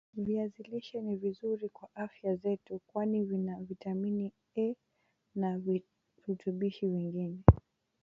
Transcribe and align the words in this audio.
viazi 0.17 0.63
lishe 0.63 1.01
ni 1.01 1.15
vizuri 1.15 1.69
kwa 1.69 1.89
afya 1.95 2.35
zetu 2.35 2.81
kwani 2.87 3.23
vina 3.23 3.55
vitamini 3.61 4.33
A 4.57 4.75
na 5.35 5.57
virutubishi 5.59 6.87
vingine 6.87 7.39